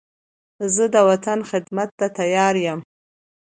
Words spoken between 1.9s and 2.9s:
ته تیار یم.